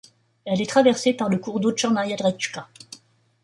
[0.45, 2.67] Elle est traversée par le cours d'eau Tchornaïa retchka.